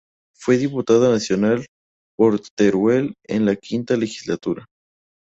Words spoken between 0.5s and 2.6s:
diputada nacional por